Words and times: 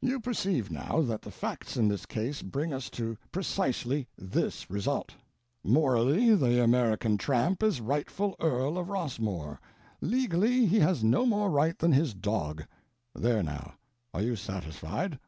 You 0.00 0.18
perceive 0.18 0.70
now, 0.70 1.02
that 1.02 1.20
the 1.20 1.30
facts 1.30 1.76
in 1.76 1.88
this 1.88 2.06
case 2.06 2.40
bring 2.40 2.72
us 2.72 2.88
to 2.88 3.18
precisely 3.30 4.08
this 4.16 4.70
result: 4.70 5.12
morally 5.62 6.34
the 6.34 6.64
American 6.64 7.18
tramp 7.18 7.62
is 7.62 7.82
rightful 7.82 8.34
earl 8.40 8.78
of 8.78 8.88
Rossmore; 8.88 9.60
legally 10.00 10.64
he 10.64 10.80
has 10.80 11.04
no 11.04 11.26
more 11.26 11.50
right 11.50 11.78
than 11.78 11.92
his 11.92 12.14
dog. 12.14 12.64
There 13.14 13.42
now—are 13.42 14.22
you 14.22 14.36
satisfied?" 14.36 15.18